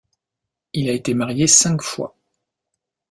Il 0.73 0.89
a 0.89 0.93
été 0.93 1.13
marié 1.13 1.45
cinq 1.45 1.83
fois. 1.83 2.15